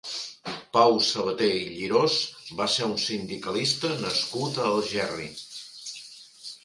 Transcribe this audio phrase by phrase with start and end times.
[0.75, 2.15] Pau Sabater i Llirós
[2.61, 5.33] va ser un sindicalista nascut a Algerri.